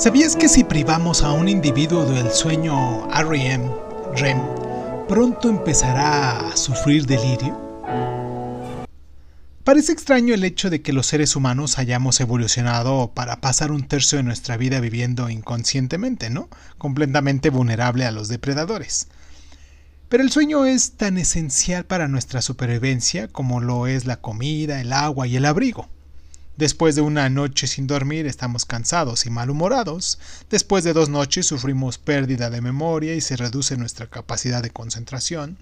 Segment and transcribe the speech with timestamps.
[0.00, 3.70] ¿Sabías que si privamos a un individuo del sueño REM,
[4.16, 4.40] REM,
[5.06, 7.54] pronto empezará a sufrir delirio?
[9.62, 14.16] Parece extraño el hecho de que los seres humanos hayamos evolucionado para pasar un tercio
[14.16, 16.48] de nuestra vida viviendo inconscientemente, ¿no?
[16.78, 19.08] Completamente vulnerable a los depredadores.
[20.08, 24.94] Pero el sueño es tan esencial para nuestra supervivencia como lo es la comida, el
[24.94, 25.90] agua y el abrigo.
[26.60, 30.18] Después de una noche sin dormir estamos cansados y malhumorados.
[30.50, 35.56] Después de dos noches sufrimos pérdida de memoria y se reduce nuestra capacidad de concentración.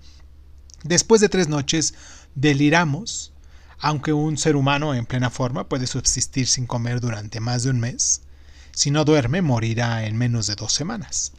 [0.82, 1.94] Después de tres noches
[2.34, 3.32] deliramos,
[3.78, 7.78] aunque un ser humano en plena forma puede subsistir sin comer durante más de un
[7.78, 8.22] mes.
[8.72, 11.30] Si no duerme, morirá en menos de dos semanas.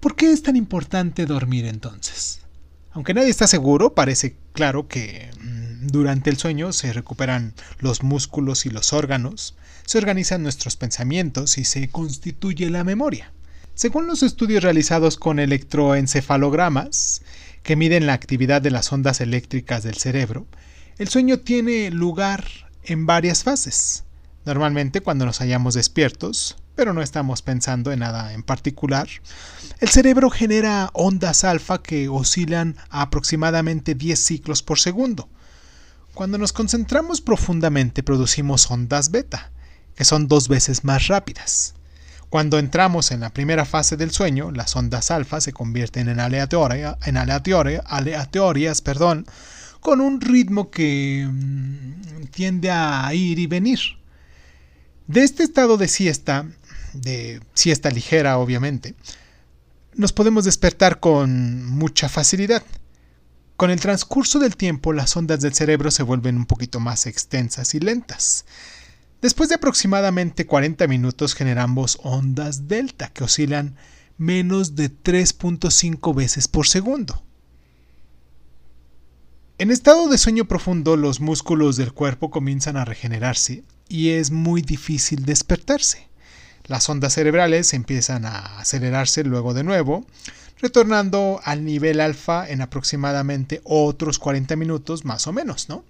[0.00, 2.40] ¿Por qué es tan importante dormir entonces?
[2.92, 5.30] Aunque nadie está seguro, parece claro que
[5.80, 11.64] durante el sueño se recuperan los músculos y los órganos, se organizan nuestros pensamientos y
[11.64, 13.32] se constituye la memoria.
[13.74, 17.22] Según los estudios realizados con electroencefalogramas,
[17.62, 20.46] que miden la actividad de las ondas eléctricas del cerebro,
[20.98, 22.44] el sueño tiene lugar
[22.82, 24.04] en varias fases.
[24.44, 29.08] Normalmente cuando nos hallamos despiertos, pero no estamos pensando en nada en particular,
[29.80, 35.28] el cerebro genera ondas alfa que oscilan a aproximadamente 10 ciclos por segundo.
[36.14, 39.50] Cuando nos concentramos profundamente producimos ondas beta,
[39.94, 41.74] que son dos veces más rápidas.
[42.30, 46.98] Cuando entramos en la primera fase del sueño, las ondas alfa se convierten en, aleatoria,
[47.06, 49.26] en aleatorias perdón,
[49.80, 53.78] con un ritmo que mm, tiende a ir y venir.
[55.06, 56.46] De este estado de siesta,
[56.92, 58.94] de siesta ligera obviamente,
[59.94, 62.62] nos podemos despertar con mucha facilidad.
[63.58, 67.74] Con el transcurso del tiempo las ondas del cerebro se vuelven un poquito más extensas
[67.74, 68.44] y lentas.
[69.20, 73.74] Después de aproximadamente 40 minutos generamos ondas delta que oscilan
[74.16, 77.20] menos de 3.5 veces por segundo.
[79.58, 84.62] En estado de sueño profundo los músculos del cuerpo comienzan a regenerarse y es muy
[84.62, 86.06] difícil despertarse.
[86.66, 90.06] Las ondas cerebrales empiezan a acelerarse luego de nuevo,
[90.60, 95.84] retornando al nivel alfa en aproximadamente otros 40 minutos más o menos, ¿no?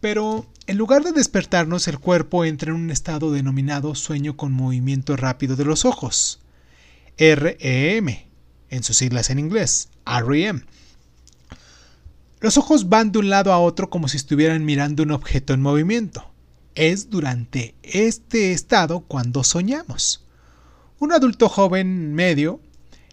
[0.00, 5.16] Pero en lugar de despertarnos, el cuerpo entra en un estado denominado sueño con movimiento
[5.16, 6.40] rápido de los ojos,
[7.16, 8.08] REM,
[8.68, 10.64] en sus siglas en inglés, REM.
[12.40, 15.60] Los ojos van de un lado a otro como si estuvieran mirando un objeto en
[15.60, 16.32] movimiento.
[16.74, 20.26] Es durante este estado cuando soñamos.
[20.98, 22.60] Un adulto joven medio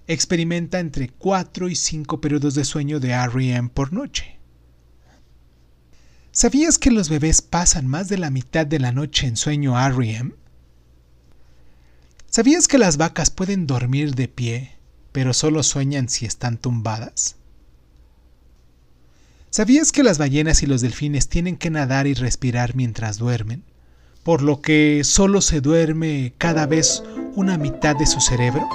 [0.09, 4.39] experimenta entre 4 y 5 periodos de sueño de REM por noche.
[6.31, 10.33] ¿Sabías que los bebés pasan más de la mitad de la noche en sueño REM?
[12.25, 14.71] ¿Sabías que las vacas pueden dormir de pie,
[15.11, 17.35] pero solo sueñan si están tumbadas?
[19.51, 23.63] ¿Sabías que las ballenas y los delfines tienen que nadar y respirar mientras duermen?
[24.23, 27.03] Por lo que solo se duerme cada vez
[27.35, 28.67] una mitad de su cerebro.